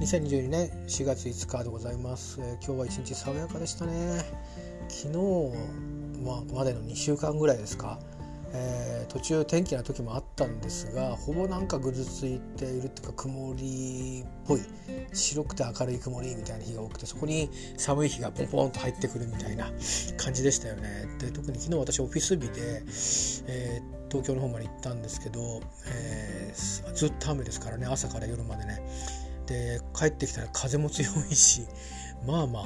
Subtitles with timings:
[0.00, 4.24] 2022年4月5日でございます、えー、今日は一日爽やかでしたね。
[4.88, 5.52] 昨日、
[6.24, 7.98] ままでの2週間ぐらいですか、
[8.54, 14.60] えー、途中天気な時もあったんですがほぼなんかぐずついているっていうか曇りっぽい。
[15.12, 19.70] 白くて明るい曇りみたいな日が多くてそこに寒い日がポンポンと入ってくるみたいな
[20.16, 21.08] 感じでしたよね。
[21.18, 22.82] で特に昨日私オフィス日で、
[23.48, 28.82] えー東京の方まで行ったんですけど、えー、ずっと雨ですからね朝から夜までね。
[29.50, 31.66] で帰ってきたら風も強いし
[32.26, 32.64] まあまあ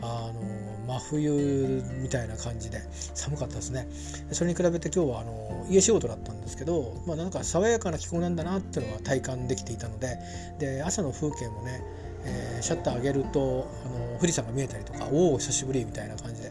[0.00, 0.40] あの
[0.88, 2.80] 真冬みたいな感じで
[3.14, 3.86] 寒かったですね。
[4.32, 10.18] それに比べて今日はあの家仕事だったんですけど、まあ、なんか爽やかな気候なんだなっていうのは体感できていたので
[10.58, 11.82] で朝の風景もね
[12.24, 16.42] えー、シャッター上げるとあの富士山が見えたりとかおお久しぶりみたいな感じ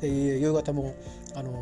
[0.00, 0.94] でで夕方も
[1.34, 1.52] あの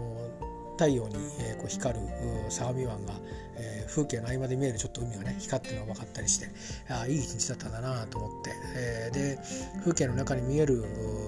[0.79, 2.07] 太陽に、えこう光る
[2.51, 3.15] 相模湾が、
[3.57, 6.49] え風景の合間で見えるちょっと海がね光ってるのが分かったりして
[6.91, 9.39] あいい一日だったんだなと思って、えで
[9.81, 10.85] 風景の中に見える、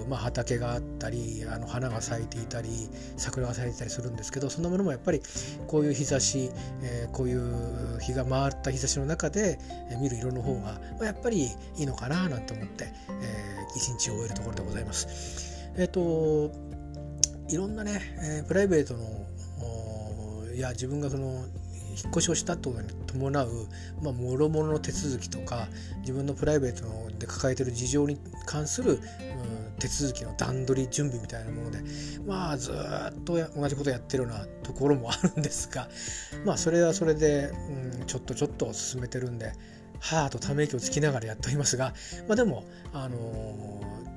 [0.09, 2.69] まあ、畑があったりあの花が咲いていたり
[3.17, 5.21] 桜が咲いてたりするんですけどそんなものもやっぱり
[5.67, 6.51] こういう日差し、
[6.83, 11.45] えこういう日が回った日差しの中で、え見る色の方が、まあ、やっぱり
[11.77, 15.71] いいのかななんて思って、え一日を終えるところでございます。
[15.77, 16.51] えっ、と
[17.49, 19.21] いろんなね、えー、プライベートの
[20.53, 21.43] いや自分がその
[21.91, 22.73] 引っ越しをしたと
[23.07, 23.67] 伴う、
[24.01, 25.67] もろもろの手続きとか
[26.01, 28.99] 自分のプライベートで抱えてる事情に関する、うん、
[29.79, 31.79] 手続きの段取り準備みたいなもので
[32.25, 35.89] まあずっと同じことやってるようなところもあるんですが
[36.45, 37.51] まあそれはそれで、
[37.99, 39.53] うん、ちょっとちょっと進めてるんで
[39.99, 41.93] はあとため息をつきながらやっておりますが、
[42.27, 43.17] まあ、でも、あの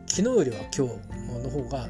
[0.06, 1.88] ー、昨日よりは今日の方が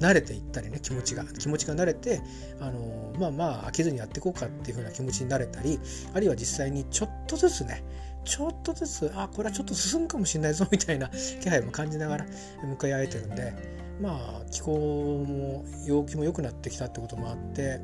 [0.00, 2.20] 慣れていったりね気持ちが気持ちが慣れて
[2.60, 5.78] あのまあまあ飽きずにやっていこうかっていう風な気持ちになれたり
[6.14, 7.82] あるいは実際にちょっとずつね
[8.24, 11.08] ちょっとずつあこれはちょっと進むかもしれないぞみたいな
[11.40, 12.26] 気配も感じながら
[12.62, 13.52] 向かい合えてるんで
[14.00, 17.80] まあ気候も陽気も良くなってきたってこともあって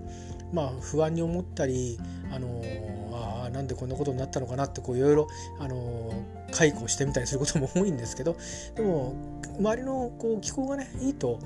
[0.53, 1.99] まあ不安に思ったり
[2.31, 2.63] あの
[3.47, 5.29] あなんでこんなことになったのかなってこういろいろ
[5.59, 6.13] あの
[6.51, 8.37] 解雇してみたりすることも多いんですけど
[8.75, 9.15] でも
[9.59, 11.39] 周りのこう気候がねいいと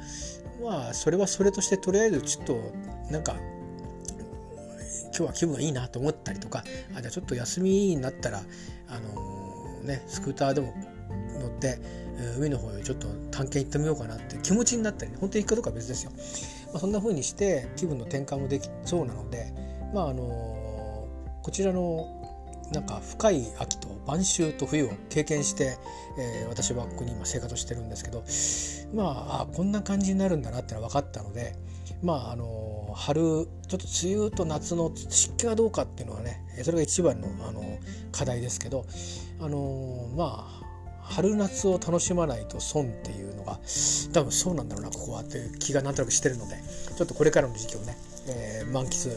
[0.66, 2.72] まあそれはそれとしてとりあえずちょっと
[3.10, 3.36] なんか
[5.16, 6.64] 今日は気分がいいなと思ったりとか
[6.96, 8.42] あじゃあちょっと休みになったら
[8.88, 10.74] あのー、ねスクーターでも
[11.38, 11.78] 乗って
[12.36, 16.10] 海の方へちょっと探検行ってみようかなって気持ちになったり、ね、本当に行くかどうかは別ですよ。
[16.72, 19.52] まあ、そんな風にして気分の転換もできそうなので
[19.94, 22.15] まああのー、こちらの
[22.72, 25.76] なんか深い秋と晩秋と冬を経験して、
[26.18, 28.24] えー、私はここに今生活してるんですけど
[28.94, 31.54] まあこんな感じになるんだなってのは分かったので
[32.02, 37.78] まああの春ちょっと梅雨と夏の湿気はどうかっていうのはねそれが一番のあの
[38.12, 38.84] 課題ですけど
[39.40, 40.66] あのまあ
[41.02, 43.60] 春夏を楽しまないと損っていうのが
[44.12, 46.56] 多分そうなんだろうなここはっていう気がなんとなくしてるので
[46.96, 47.96] ちょっとこれからの時期をね、
[48.28, 49.08] えー、満喫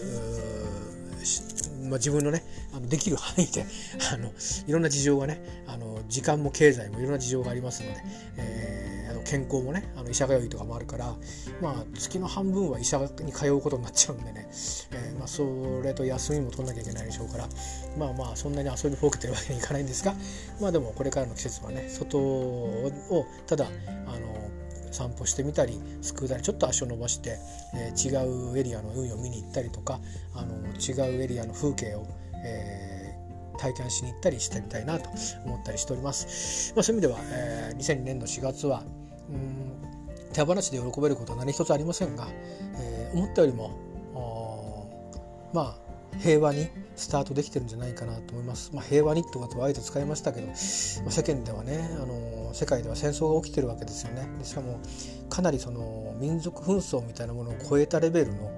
[1.89, 2.43] まあ、自分のね
[2.73, 3.65] あのできる範囲で
[4.13, 4.31] あの
[4.67, 8.03] いろんな事情がねあの時間も経済もいろんな事情がありますので、
[8.37, 11.15] えー、あの健康もねあの医者通いとかもあるから、
[11.61, 14.47] まあ、月の半分は医者に通うことになっちゃうんでね、
[14.91, 17.49] えーまあ、それと休みも取んなきゃいけないでしょうから
[17.97, 20.15] まあまあそんなに遊びほうけてるわけにいかないんですが
[20.59, 23.67] まあでもこれからの季節はね外をただ
[24.07, 24.58] あの
[24.91, 27.37] 散歩してみたりスクーターにちょっと足を伸ばして、
[27.75, 29.99] えー、違うエリアの海を見に行ったりとか
[30.35, 32.05] あの違うエリアの風景を、
[32.43, 35.09] えー、体験しに行ったりしてみたいなと
[35.45, 36.73] 思ったりしております。
[36.75, 38.83] まあ、そういう意味では、えー、2002年の4月は
[39.29, 39.79] うん
[40.33, 42.27] 手放しで喜べることは何一つありませんが、
[42.75, 43.89] えー、思ったよりも
[45.53, 46.67] まあ平和に
[46.99, 48.71] スタートできてるんじゃないかなと思います。
[48.73, 54.27] まあ、平和にってことあえて使いましたけど、まあ、世間ではねあの世界では戦争が起きてるわけですよね。
[54.37, 54.79] でしかも
[55.29, 58.51] かなりその民族紛争みたいなものを超えたレベルの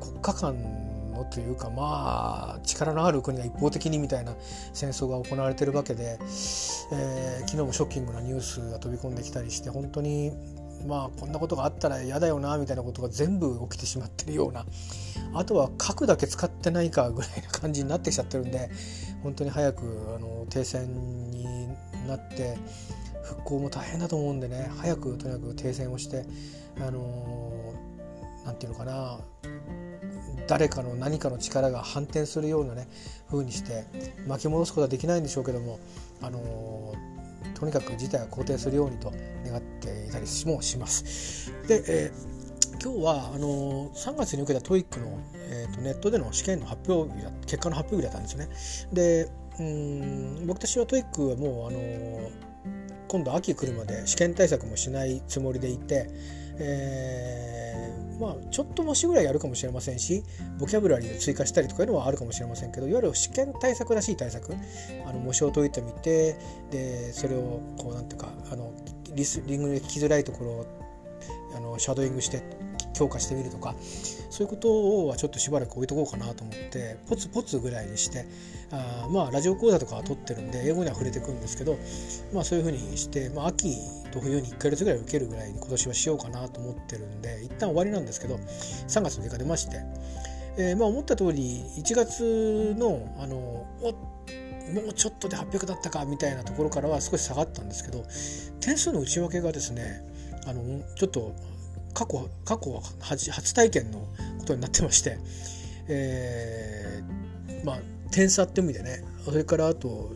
[0.00, 4.34] 国家間のというかまあ力のある国が一方的にみたいな
[4.74, 6.18] 戦争が行われてるわけで、
[6.92, 10.32] えー、昨日もショッキングなニュースが飛び込んできたりして本当に
[10.86, 14.64] まあこんなことがあったら嫌だよなみたいなことが全部起きてしまってるような。
[15.34, 18.70] あとは核だけ使ってないかぐらいな感じになってきちゃってるんで
[19.22, 19.82] 本当に早く
[20.16, 21.68] あの停戦に
[22.06, 22.56] なって
[23.22, 26.24] 復興も大変だと思うんでね早くとにかく停戦をして
[26.78, 27.74] あの
[28.44, 29.18] 何て言うのかな
[30.46, 32.88] 誰かの何かの力が反転するようなね
[33.28, 33.84] 風にして
[34.26, 35.80] 巻き戻すことはできないんでしょうけども
[36.22, 36.94] あの
[37.58, 39.10] とにかく事態を肯定するようにと
[39.46, 41.50] 願っていたりもします。
[41.66, 48.48] で、えー、今日はあの3月に受けた TOEIC の、えーと、ネットでの試験の発表日結果の発表日だったんですね。
[48.92, 52.30] でうん僕たちは TOEIC はもうあの
[53.08, 56.10] 今度秋来るまで試験対策もしないつもりでいて、
[56.58, 60.22] えー、まあちょっと模試ぐらいやるかもしれませんし
[60.58, 64.54] ボキャブラリーを追加したりとかいうのはあるかもしれませんけどいわゆる試験対策らしい対策
[65.06, 66.36] あの模試を解いてみて
[66.70, 68.72] でそれをこうなんていうかあの
[69.14, 70.66] リスリングで聞きづらいところを
[71.56, 72.42] あのシャドーイングして
[72.96, 73.74] 強化してみるとか
[74.30, 78.26] そういうことはちょっとしばらく置いとこうかなと思ってポツポツぐらいにして
[78.72, 81.78] あまあラジオ講座とかは取ってるんで英語には触れていくんですけど、
[82.32, 83.76] まあ、そういうふうにして、まあ、秋
[84.12, 89.76] と冬に1か月ぐらい受けるぐらいに今年はしようかなと思ってるんで一旦終わりなんですけど3月の日が出まして、
[90.58, 93.94] えー、まあ思った通り1月のあのお
[94.66, 98.04] もうちょっとで800だったかみたいなところからは少し下がったんですけど
[98.58, 100.02] 点数の内訳がですね
[100.44, 101.34] あのちょっと
[101.96, 104.00] 過去過去は初体験の
[104.38, 105.16] ことになってまして、
[105.88, 107.78] えー、まあ
[108.10, 110.12] 点差って意味でねそれからあと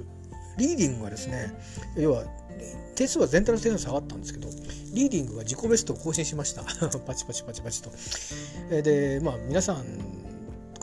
[0.59, 1.55] リーディングはですね
[1.97, 2.25] 要は
[2.97, 4.49] 点数は全体の点数下がったんですけど
[4.93, 6.63] リーディングが自己ベストを更新しました
[7.01, 7.91] パチパチパチパチと。
[8.83, 9.85] でまあ皆さん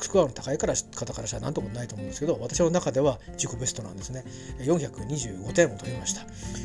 [0.03, 4.23] スコアの高いから方からしたら何ともないと思うんですけど私の中では自己ベストなんですね。
[4.59, 6.21] 425点を取りました。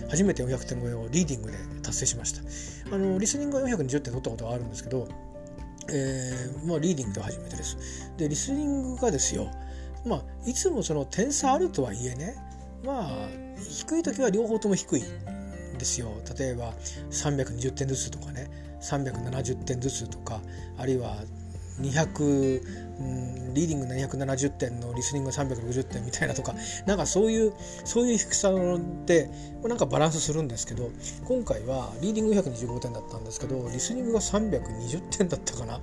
[0.08, 2.94] 初めて400点超えをリーディングで達成しました。
[2.94, 5.08] あのリスニングは420点取ったことはあるんですけど、
[5.90, 8.12] えー、まあ、リーディングで初めてです。
[8.16, 9.50] でリスニングがですよ
[10.04, 12.36] まあいつもその点差あるとはいえね
[12.84, 15.02] まあ低い時は両方とも低い
[15.78, 16.12] ですよ。
[16.38, 16.72] 例えば
[17.10, 18.50] 320点ずつとかね
[18.80, 20.40] 370点ずつとか
[20.76, 21.16] あるいは
[21.80, 22.62] 200、
[23.54, 26.54] リーディング770点のリスニング360点みたいなとか
[26.86, 27.52] なんかそういう
[27.84, 28.52] そういう低さ
[29.06, 29.30] で
[29.64, 30.90] なんかバランスするんですけど
[31.24, 35.80] 今回はリーディング125点だったんですけどリスニングが320点だったかな。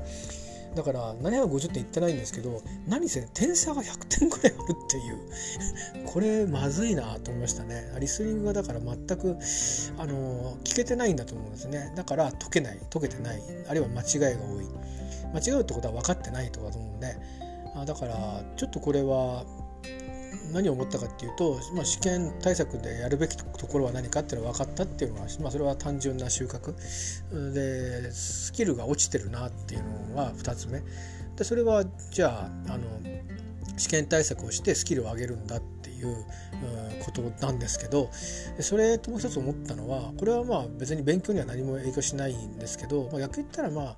[0.75, 6.05] だから750点いってないんですけど何せ点差が100点ぐらいあるっていう。
[6.05, 7.91] これまずいなと思いましたね。
[7.99, 9.35] リスニングがだから全く
[9.97, 11.91] あの聞けてないんだと思うんですね。
[11.95, 12.79] だから解けない。
[12.91, 13.41] 解けてない。
[13.67, 14.65] あるいは間違いが多い。
[15.33, 17.15] 間違うってことは分かってないとかと思うんで
[17.85, 19.45] だからちょっとこれは
[20.51, 26.73] 何を思ったかっていうと、まあ、試験対策でやるべきところは何かっていうのが分かったっていうのは、まあ、それは単純な収穫。
[27.53, 30.81] でスキルが落ちてるなっていうのは2つ目。
[31.35, 32.83] でそれはじゃああの
[33.77, 36.25] 試験対策をしてスキルを上げるんだっていう
[37.05, 38.09] ことなんですけど
[38.59, 43.97] それともう一つ思ったのはこれはまあ別に勉強には何も影響しないんですけど、まあ、逆言ったらまあ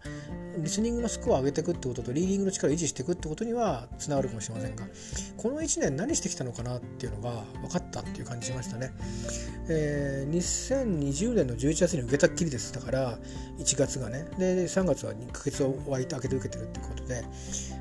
[0.57, 4.85] リスニングのスコアを上げていくってこととリーディングの力を維持していくってことにはつながるかもしれませんが
[5.37, 8.91] この1年何してきたのかなっていうのが分かったっていう感じしましたね。
[9.69, 13.17] えー、2020年の11月に受けたっきりですだから
[13.59, 14.27] 1月がね。
[14.37, 17.23] で3月は2ヶ月を開けて受けてるってことで。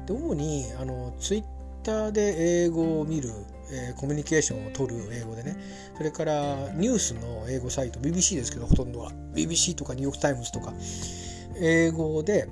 [0.07, 1.45] で主にあのツイッ
[1.83, 3.31] ターで英語を見る
[3.73, 5.57] え、コミュニケーションを取る英語でね。
[5.97, 9.13] それからニュースの英語サイト BBC ですけどほとんどは。
[9.35, 10.73] BBC とかニューヨーク・タイムズとか。
[11.61, 12.49] 英語で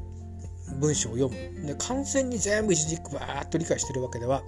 [0.80, 1.66] 文章を読む。
[1.66, 4.42] で完全に全部一字一句バーッと理解してるわけでは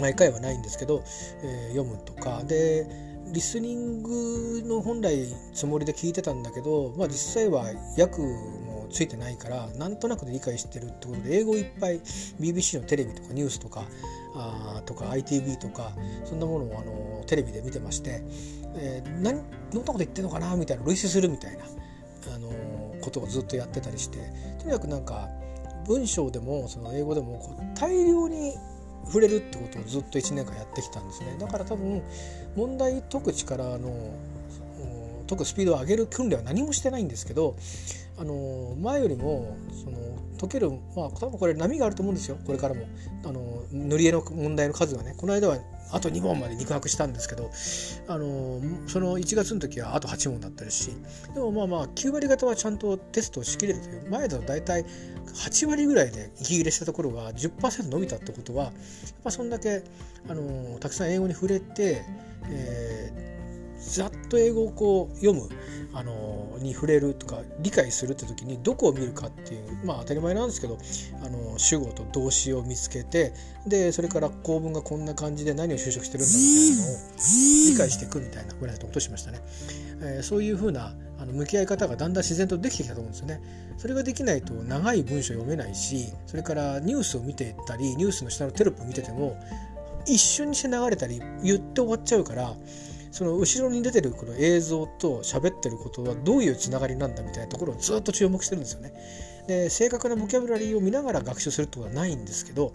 [0.00, 1.02] 毎回はないんですけど、
[1.42, 2.42] えー、読むとか。
[2.44, 7.64] でリスニングの本来つもりで聞いてたんだけど、まあ、実際は
[7.96, 12.00] 訳もついてないからなんとなくで理解してるってことで英語いっぱい
[12.40, 13.84] BBC のテレビとかニュースとか
[14.34, 15.92] あとか ITV とか
[16.24, 18.22] そんなものをあのテレビで見てまして、
[18.76, 21.64] えー、何どんなこと言ってんのかなみたいな類似するみたいな、
[22.34, 22.50] あの
[23.00, 24.18] ことをずっとやってたりして
[24.58, 25.28] とにかくなんか
[25.86, 28.54] 文章でもその英語でもこう大量に
[29.06, 31.36] 触れるってことをずっと1年間やってきたんですね。
[31.38, 32.02] だから多分
[32.54, 34.14] 問題解く力の
[35.28, 37.56] 解くスピードを上げる訓練は何もしてないんですけど
[38.20, 39.96] あの前よりもその
[40.38, 42.86] 解けるまあ多分これ波があると思うんですよこれからも。
[43.24, 45.14] あの塗り絵の問題の数がね。
[45.16, 45.58] この間は
[45.92, 47.50] あと2問まで肉薄したんですけど
[48.08, 50.90] あのその1月の時はあと8問だったですし
[51.34, 54.84] でもまあまあ9割方はちゃんとテストをしきれるという前だと大体
[55.34, 58.72] 8割ぐらいで息切れしたところが10%伸びたってことはやっ
[59.24, 59.82] ぱそんだけ
[60.28, 62.02] あのたくさん英語に触れて、
[62.48, 63.39] えー、
[63.80, 65.48] ざっと英語をこう読む
[65.92, 70.78] あのに触れるとか理解するって時にどこを見るかっていうまあ当たり前なんですけど
[71.24, 73.32] あの主語と動詞を見つけて
[73.66, 77.00] でそれから構文がこんな感じで何を就職してるんだみたいなのを
[77.70, 79.40] 理解していくみたいなぐらいと音しましたね、
[80.02, 83.42] えー、そういうふうなあの向き合い方がだんだん自然とできてきたと思うんですよね。
[83.76, 89.38] それができないと長い文章読めないしそれからニュースを見ていったりニュースの下のテロップを見てても
[90.04, 92.54] 一瞬にして流れたり言って終わっちゃうから
[93.10, 98.92] その後ろに出てるこの映像と喋ってることはどういうつながりなんだみたいなところをずっと注目してるんですよね。
[99.46, 102.72] で正確なボキャブラリーを見ながら学習するってことはないんですけど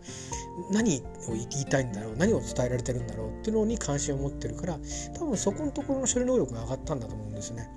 [0.71, 4.77] 何を言いたいんだろう何を伝えられてるんだろうっていうのに関心を持ってるから
[5.17, 7.69] 多分そこのところの処理能力が上がったんだと思うんですね。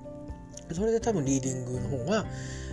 [0.73, 2.27] それで多分リーディングの方が、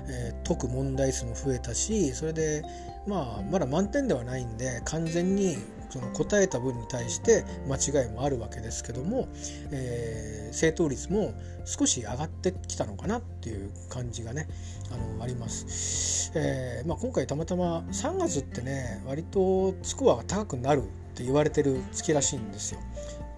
[0.10, 2.64] えー、解く問題数も増えたしそれで
[3.08, 5.58] まあまだ満点ではないんで完全に
[5.90, 9.28] その答えた分に対して間違いもあるわけですけども、
[9.72, 11.34] えー、正答率も
[11.66, 14.48] 少し上がってきたのかなっていう感じがね
[14.92, 20.84] あのあります、えーまあ、今回たまたま3月ってね割とスコアが高くなるっ
[21.16, 22.80] て言われてる月らしいんですよ。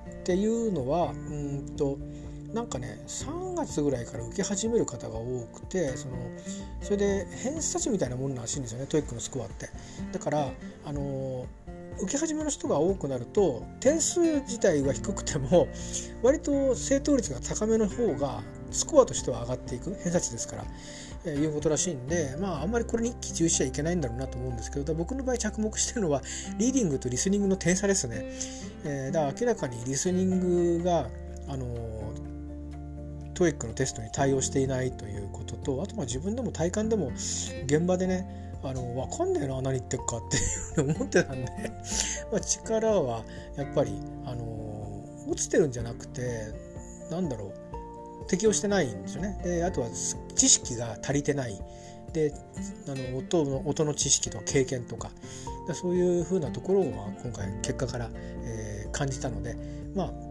[0.10, 1.98] っていうのはうんと
[2.54, 6.16] なんかね3月ぐらいから受け始める方が多くてその
[6.82, 9.70] それで偏差値みたいなもんらしいんですよね TOEIC のスコアって
[10.12, 10.50] だから
[10.86, 11.46] あの
[12.00, 15.68] 受け始めの人が多くなると点数自体が低くても
[16.22, 20.66] 割と正答率が高めの方がスコアとしては上がっていく偏差値ですから、
[21.26, 26.22] えー、いうことらしいんでまああんまりこれに一喜一憂しちゃいけないんだろうなと思うんですけど僕の場合着目してるのは
[26.58, 28.26] リーディングとリスニングの点差ですね、
[28.84, 31.10] えー、だから明らかにリスニングが
[31.48, 31.66] あの
[33.34, 37.12] TOEIC のテストに対応していないということとあとま自分でも体感でも
[37.66, 40.44] 現場でねあの分かんねえな何言ってるかっていう
[40.76, 41.52] ふうに思ってたんで
[42.32, 43.24] まあ力は
[43.56, 43.94] やっぱり
[44.26, 46.54] あの落ちてるんじゃなくて
[47.12, 49.40] なんだろう適応してないんですよね。
[49.44, 49.88] であとは
[50.36, 51.62] 知識が足りてない
[52.14, 52.34] で
[52.88, 55.12] あの音の音の知識とか経験とか
[55.74, 56.84] そういうふうなところを
[57.24, 58.10] 今回結果から、
[58.44, 59.56] えー、感じたので
[59.94, 60.27] まあ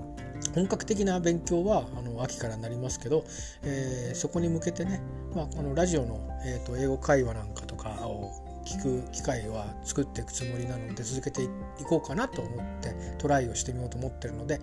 [0.57, 3.25] 本格的な勉強はあの秋からなりますけど、
[3.63, 5.03] えー、そこに向けてね、
[5.35, 8.33] まあ、このラジオの、えーと、英語会話なんかとかを
[8.65, 11.49] 聞く機会は作っていくつもりなので続けてい
[11.87, 14.59] こうかなと思ってトライをしてみようと思ってるので、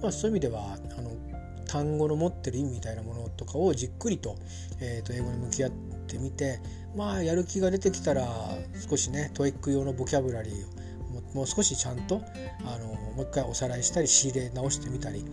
[0.00, 1.10] まあ、そういう意味ではあの
[1.66, 4.36] 単語の持ってる意味みたいなものとかをじっくりと,、
[4.80, 5.70] えー、と英語に向き合っ
[6.06, 6.58] てみて
[6.96, 8.26] まあやる気が出てきたら
[8.88, 10.84] 少しね TOEIC 用のボキャブラリーを
[11.34, 12.22] もう少しちゃんと
[12.64, 15.24] あのもう一回おさらいしたり仕入れ直してみたり、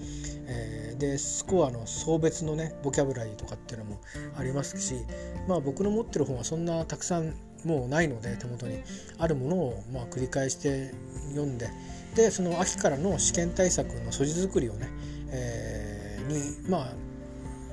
[0.48, 4.01] えー、でスコアの層別のねボキャブラリーとかっていうのも
[4.38, 4.96] ありますし
[5.48, 8.79] まあ僕の持ってる本はそんなたくさんもうないので手元に
[9.20, 10.91] あるものをまあ繰り返して
[11.29, 11.70] 読んで
[12.15, 14.89] でその秋からの試験対策の素地作りをね、
[15.29, 16.93] えー、にまあ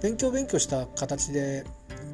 [0.03, 1.65] 勉強勉強した形で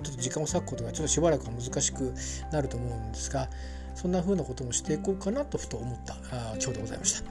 [0.03, 2.15] ちょっと時間を割くことがちょっとしばらくは難しく
[2.53, 3.49] なると思うんですが
[3.95, 7.23] そんな風なこともしていこうかなとふと思ったあ今日でございました。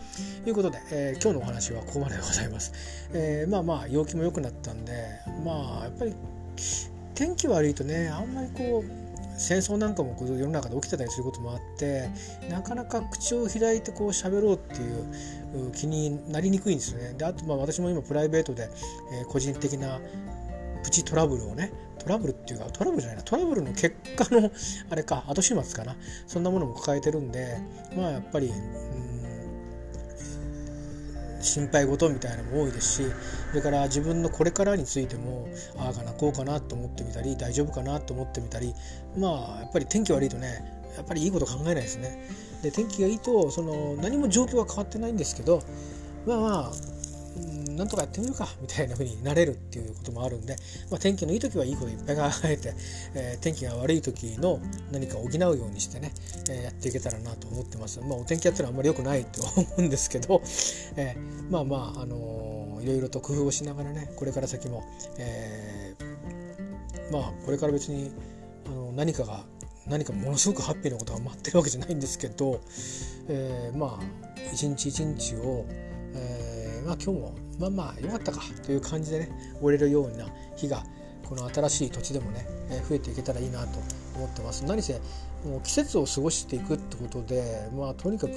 [0.44, 2.74] ということで、えー、今日のお話はここまででございます。
[3.14, 4.94] えー、まあまあ陽気も良くなったんで
[5.44, 6.14] まあやっぱり
[7.16, 9.04] 天気悪いとねあんまりこう
[9.38, 12.10] 戦争なんかも世の中で起きてたりすることもあって
[12.50, 17.14] なかなか口を開いてこう喋ろうっていう気になりにくいんですよね。
[17.18, 18.70] であとまあ私も今プライベートで、
[19.12, 20.00] えー、個人的な
[20.84, 24.52] プチトラブルをねトラブルっていうかトラブルじゃないなトラブルの結果の
[24.90, 25.96] あれか後始末かな
[26.28, 27.58] そんなものも抱えてるんで
[27.96, 28.52] まあやっぱり
[31.44, 33.12] 心配事みたいなのも多いですし
[33.50, 35.48] それから自分のこれからについても
[35.78, 38.74] ああかなこうかなと思ってみたり大丈夫かなと思ってみたり
[39.18, 42.30] まあやっぱり天気悪いとねやっぱりいいこと考えないですね。
[42.62, 45.62] で天気がいいとその何も状況は変わってないんですけど
[46.26, 46.93] まあまあ
[47.76, 50.56] なんとかやってみるかみたいな風になれるっていうこともあるんで、
[50.92, 52.74] まあ、天気のいい時はいいこといっぱい考えて、
[53.16, 54.60] えー、天気が悪い時の
[54.92, 56.14] 何かを補うようにしてね、
[56.50, 58.00] えー、やっていけたらなと思ってます。
[58.02, 60.42] まあ、お天気やってるあんまり良くないと思うんですけど、
[60.96, 64.84] えー、まあまあ、あのー、いろいろと工夫をしながらねこれから先も、
[65.18, 68.12] えー、まあこれから別に
[68.68, 69.44] あの何かが
[69.88, 72.62] 何かものすごくハッピーなことが待ってるわけじゃないんですけど、
[73.28, 75.66] えー、まあ一日一日を、
[76.16, 76.43] えー、
[76.84, 80.84] まあ今日もまあまあ良かったかという感じでね終れるような日が
[81.26, 82.46] この新しい土地でもね
[82.88, 83.80] 増えていけたらいいなと
[84.16, 84.66] 思ってます。
[84.66, 85.00] 何せ
[85.46, 88.34] もう季節を過ごしていくってことでまあとにかく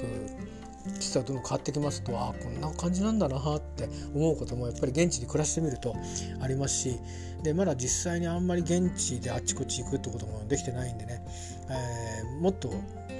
[0.99, 5.95] 季節はどんどん変わってきますとあこんな感じなんだなって思うこともやっぱり現地に暮らしてみると
[6.41, 6.99] ありますし
[7.43, 11.25] でまだ実際にあんまり現地であっちこっち行くってこともできてないんでね、
[11.69, 12.69] えー、もっと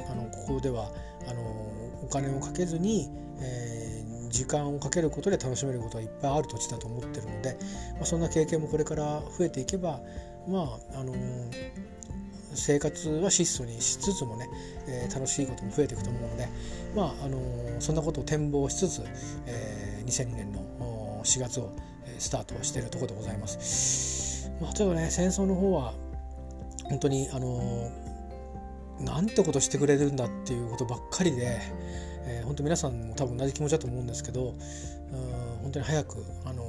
[0.10, 0.92] あのここでは
[1.30, 1.42] あの
[2.04, 3.97] お金をかけずに、えー
[4.38, 7.58] 時間をかけることで楽しめることがいっぱいある土地だと思ってるので、
[7.96, 10.00] まあ、そんな経験もこれから増えていけば
[10.48, 11.52] まああのー、
[12.54, 14.48] 生活は質素にしつつもね、
[14.88, 16.48] えー、楽しいことも増えていくと思うので、
[16.96, 19.02] まああのー、そんなことを展望しつつ、
[19.48, 21.72] えー、2002年の4月を
[22.20, 24.52] スタートしているところでございます。
[24.62, 25.94] まあ、ちょっとね戦争の方は
[26.84, 27.92] 本当にあの
[29.00, 31.60] なんてことしてくれるんだっていうことばっかりで、
[32.26, 36.64] えー、本当皆さんも多分同じ気持ちだと思うんですけどうん本当に早く、あの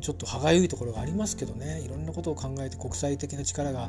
[0.00, 3.88] ー、ちょっと歯がゆいところがありますけどねいろんなことを考えて国際的な力が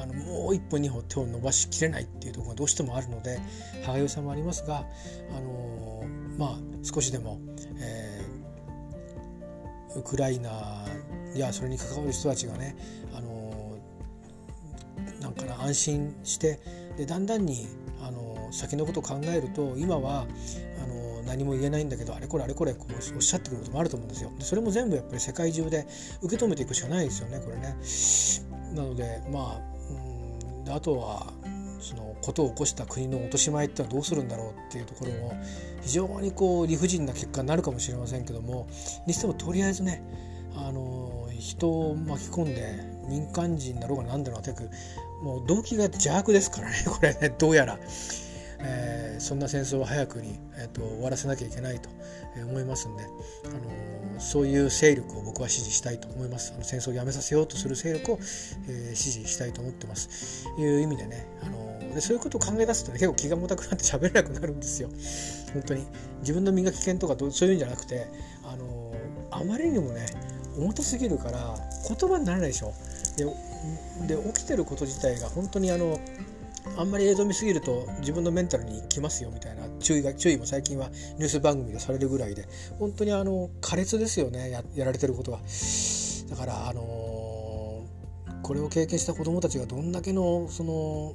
[0.00, 3.40] あのもう一歩二歩手を伸ばしきれないっていうところがどうしてもあるので
[3.84, 4.84] 歯がゆさもありますが、
[5.36, 7.40] あのー、まあ少しでも、
[7.80, 8.24] え
[9.96, 10.84] ウクライナ
[11.34, 12.76] やそれに関わる人たちがね、
[13.14, 13.25] あの
[15.26, 16.60] なんかな安心して
[16.96, 17.66] でだんだんに
[18.00, 20.26] あの先のことを考えると今は
[20.82, 24.30] あの何も言えないんだけどあれこれあれこれこうおっしゃってくることもあると思うんですよ。
[24.38, 25.86] でそれも全部やっぱり世界中で
[26.22, 27.76] 受け止めていくしかないですよねこれね。
[28.74, 31.32] なのでまあうんあとは
[31.80, 35.36] そのことを起こした国の落とし前ってのはどうするんだろうっていうところも
[35.82, 38.68] 非常にこう理不尽な結果になるかもしれませんけども
[39.06, 40.02] にしてもとりあえずね
[40.56, 44.70] あの人を巻き込んで民間人だろうが何だろうがとにかく
[45.22, 46.76] もう動機が邪悪ですからね。
[46.86, 47.78] これねどうやら。
[48.58, 51.88] えー、そんな戦争は早くに、えーと、終わらせなきゃいけないと
[52.48, 56.52] 思いますんで、あのー、そういう勢力を僕は支持したいと思います。
[56.54, 58.18] あの戦争をやめさせようとする勢力を、
[58.68, 60.46] えー、支持したいと思ってます。
[60.58, 64.88] いう意味でね、あのー、でそういうことを考え出すとね結構気が重たくなって喋れなくなるんですよ。
[65.52, 65.86] 本当に。
[66.20, 68.06] 自分の身が危険とかそういうんじゃなくて、
[68.42, 68.92] あの
[69.30, 70.06] あまりにもね
[70.56, 71.56] 重たすぎるから
[71.86, 72.72] 言葉にならないでしょ。
[73.16, 75.98] で起きてること自体が本当にあの
[76.76, 82.46] あんまり映像見すぎると自分のメンタルにきますよみたいな注意が注意も最近はニュース番組でされるぐらいで
[82.78, 85.38] 本当にあの苛烈ですよねややられてることが。
[86.28, 91.14] だからあのー、これを経験した子どもたちがどんだけのその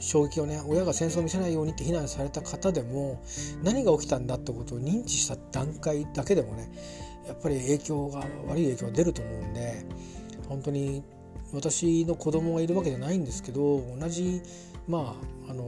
[0.00, 3.22] 衝撃をね親が戦争を見せないようにって非難された方でも
[3.62, 6.70] 何が起きたんだってことを認知した段階だけでもね
[7.26, 9.84] やっぱり影響が悪い影響が出ると思うんで
[10.48, 11.02] 本当に
[11.52, 14.42] 私の子供がいるわけじゃないんですけど同じ
[14.86, 15.16] ま
[15.48, 15.64] ああの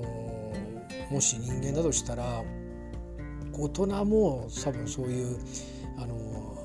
[1.11, 2.43] もし人間だとしたら
[3.53, 5.39] 大人も多分そういう
[5.99, 6.57] あの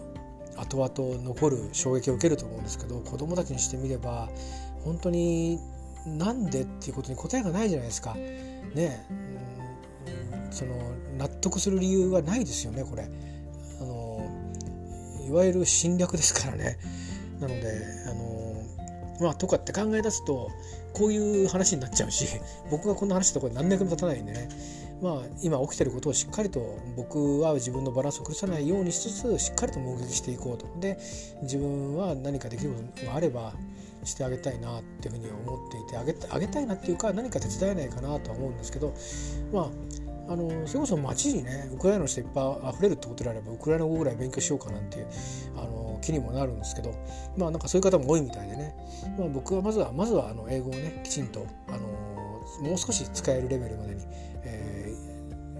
[0.57, 4.29] 後々残る衝撃を受けると思うんですけど子供たちにしてみれば
[4.83, 5.59] 本当に
[6.05, 8.13] なんでっていうことに答えがないじゃないですか。
[8.13, 9.05] ね
[10.51, 10.75] その
[11.17, 13.09] 納得する理由はないですよねこれ。
[13.81, 14.21] あの
[15.27, 16.77] いわゆる侵略ですからね。
[17.39, 17.63] なので
[18.07, 18.34] あの
[19.19, 20.49] まあとかって考え出すと
[20.93, 22.25] こういう話になっちゃうし
[22.71, 24.49] 僕がこんな話したところで何年も経たないんでね。
[25.01, 30.67] まあ今起きてることをしっかりと僕は自分のバランスを崩さないようにしつつしっかりと目撃していこうと。
[30.79, 30.97] で
[31.41, 33.53] 自分は何かできることがあれば
[34.05, 38.93] してあげたいなっていうふうに思っていてあげあげたいなっていうか何か手伝えないかなとは思うんですけど
[39.51, 39.69] まあ
[40.27, 45.07] あのそれこそ街にねウクライナの人いっぱい溢れるってことであればウクライナ語ぐらい勉強しようかなんていう
[45.57, 46.93] あの気にもなるんですけど
[47.35, 48.75] まあなんかそういう方も多いみたいでね、
[49.17, 51.79] まあ、僕はまずはまずはあの英語をねきちんとあの
[52.61, 54.03] もう少し使えるレベルまでに、
[54.43, 54.93] え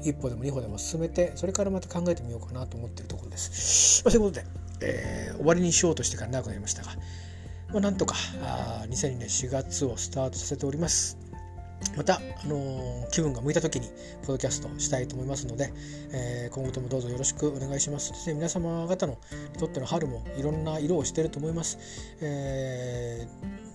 [0.03, 4.03] ー、一歩でも二歩でも進めてそれからまた考えてみようかなと思ってるところです。
[4.05, 4.47] まあ、そういうことで、
[4.81, 6.91] えー、終わりにしようとしてから長くなりましたが、
[7.71, 11.17] まあ、なんとかあ2002年4月をスタートさせております。
[11.95, 15.71] また、あのー、気分が向いた時にポッドキャストしたいと思いますので、
[16.11, 18.09] えー、今後ともどうぞよろしくお願いします。
[18.09, 19.17] そして皆様方の
[19.53, 21.77] にとっての春もいろんな色をしていると思います。
[22.21, 23.27] え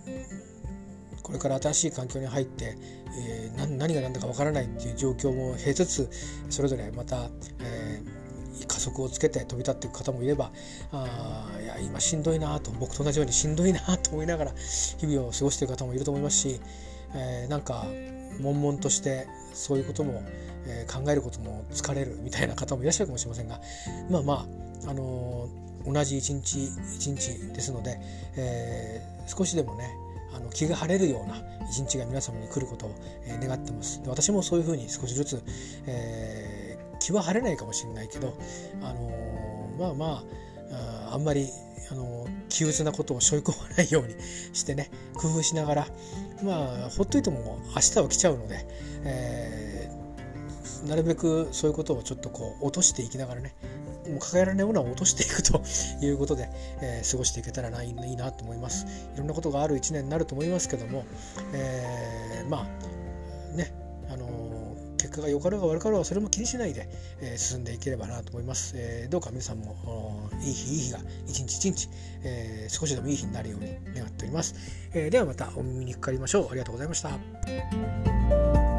[0.07, 2.77] ー、これから新しい環境に入って、
[3.17, 6.11] えー、何が何だかわからないっていう状況も経つつ
[6.49, 10.51] それぞれまた、えー、加速をつけて飛び立っていく方もいれば
[10.93, 14.53] あいや今しんどいなと僕と同じようにしんどいなと思いながら
[14.99, 16.61] 日々を過ごしている方もいると思いますし
[17.15, 17.87] えー、なんか
[18.41, 20.23] 悶々としてそういうことも、
[20.67, 23.61] えー、考えることも疲れるみたいな方もいらっしゃるかもしれませんが
[24.11, 24.47] まあま
[24.87, 26.65] あ、あのー、同じ一日
[26.97, 27.99] 一日ですので、
[28.37, 29.91] えー、少しでもね
[30.33, 32.95] あの気が晴れるような一日が皆様に来ることを、
[33.27, 34.03] え、願ってます。
[34.03, 35.43] で私もそういうふうに少しずつ、
[35.87, 38.37] えー、気は晴れないかもしれないけど、
[38.83, 40.25] あのー、まあま
[41.09, 41.49] ああんまり
[41.91, 42.27] あの
[42.59, 44.15] 憂鬱なことを背負い込まないように
[44.53, 45.87] してね工夫しながら
[46.43, 48.67] まあほっといても明日は来ちゃうので、
[49.05, 53.55] えー、なるべくそういうことをちょっとこう落としていきながらね
[54.09, 55.63] もう抱えられないものは落としていくと
[56.05, 56.49] いうことで、
[56.83, 58.87] えー、過ごしていけたらないいなと思います。
[59.15, 61.05] いろんなことがある一年になると思いますけども、
[61.53, 63.73] えー、まあね
[65.01, 66.87] 結果が良かろうが悪かろうがそれも気にしないで、
[67.23, 71.89] えー、進んでいければなと思います、えー、どうか皆さんもいい日いい日が一日一日、
[72.23, 74.55] えー、少しでもいい日になるように願っております、
[74.93, 76.49] えー、ではまたお耳にかかりましょう。
[76.51, 78.70] ありがとうございました。